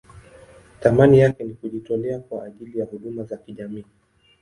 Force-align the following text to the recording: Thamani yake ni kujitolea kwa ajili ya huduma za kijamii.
Thamani 0.79 1.19
yake 1.19 1.43
ni 1.43 1.53
kujitolea 1.53 2.19
kwa 2.19 2.45
ajili 2.45 2.79
ya 2.79 2.85
huduma 2.85 3.23
za 3.23 3.37
kijamii. 3.37 3.85